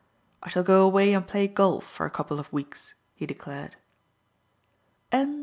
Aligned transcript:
"I 0.41 0.49
shall 0.49 0.63
go 0.63 0.83
away 0.83 1.13
and 1.13 1.27
play 1.27 1.47
golf 1.47 1.85
for 1.85 2.07
a 2.07 2.09
couple 2.09 2.39
of 2.39 2.51
weeks," 2.51 2.95
he 3.13 3.27
declared. 3.27 3.75